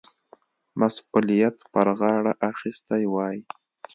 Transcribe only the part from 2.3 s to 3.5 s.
اخیستی وای.